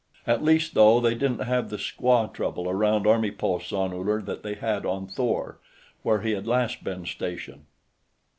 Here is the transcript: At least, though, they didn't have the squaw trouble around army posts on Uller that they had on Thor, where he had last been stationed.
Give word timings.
At 0.25 0.43
least, 0.43 0.73
though, 0.73 0.99
they 0.99 1.13
didn't 1.13 1.43
have 1.43 1.69
the 1.69 1.77
squaw 1.77 2.33
trouble 2.33 2.67
around 2.67 3.05
army 3.05 3.29
posts 3.29 3.71
on 3.71 3.93
Uller 3.93 4.19
that 4.23 4.41
they 4.41 4.55
had 4.55 4.83
on 4.83 5.05
Thor, 5.05 5.59
where 6.01 6.21
he 6.21 6.31
had 6.31 6.47
last 6.47 6.83
been 6.83 7.05
stationed. 7.05 7.65